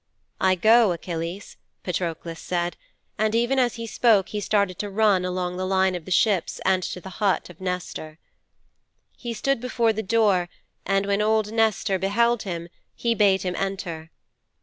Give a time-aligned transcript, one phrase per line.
[0.41, 2.75] "''"I go, Achilles," Patroklos said,
[3.19, 6.59] and even as he spoke he started to run along the line of the ships
[6.65, 8.17] and to the hut of Nestor.'
[9.15, 10.49] 'He stood before the door,
[10.87, 14.09] and when old Nestor beheld him he bade him enter.